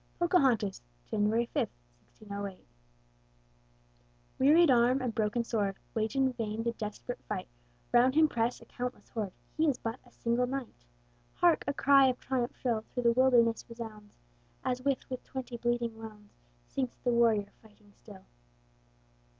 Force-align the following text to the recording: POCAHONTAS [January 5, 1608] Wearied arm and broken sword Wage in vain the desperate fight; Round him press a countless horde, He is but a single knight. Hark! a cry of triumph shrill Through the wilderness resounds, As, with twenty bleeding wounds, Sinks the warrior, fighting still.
POCAHONTAS 0.17 0.81
[January 1.05 1.45
5, 1.53 1.69
1608] 2.15 2.65
Wearied 4.39 4.71
arm 4.71 4.99
and 4.99 5.13
broken 5.13 5.43
sword 5.43 5.77
Wage 5.93 6.15
in 6.15 6.33
vain 6.33 6.63
the 6.63 6.71
desperate 6.71 7.21
fight; 7.29 7.47
Round 7.91 8.15
him 8.15 8.27
press 8.27 8.59
a 8.61 8.65
countless 8.65 9.09
horde, 9.09 9.31
He 9.55 9.67
is 9.69 9.77
but 9.77 9.99
a 10.03 10.11
single 10.11 10.47
knight. 10.47 10.85
Hark! 11.35 11.63
a 11.67 11.73
cry 11.75 12.07
of 12.07 12.19
triumph 12.19 12.55
shrill 12.57 12.81
Through 12.91 13.03
the 13.03 13.11
wilderness 13.11 13.63
resounds, 13.69 14.17
As, 14.65 14.81
with 14.81 15.05
twenty 15.23 15.57
bleeding 15.57 15.95
wounds, 15.95 16.33
Sinks 16.65 16.97
the 17.03 17.11
warrior, 17.11 17.51
fighting 17.61 17.93
still. 17.93 18.25